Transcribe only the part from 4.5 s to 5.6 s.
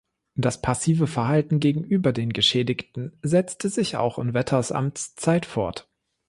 Amtszeit